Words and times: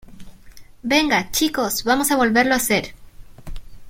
venga, 0.81 1.29
chicos, 1.29 1.83
vamos 1.83 2.09
a 2.09 2.15
volverlo 2.15 2.53
a 2.53 2.57
hacer 2.57 2.95